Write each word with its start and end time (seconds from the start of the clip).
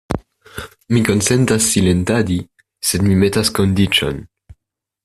Mi 0.95 1.01
konsentas 1.09 1.67
silentadi; 1.75 2.39
sed 2.91 3.07
mi 3.11 3.21
metas 3.27 3.55
kondiĉon. 3.61 4.23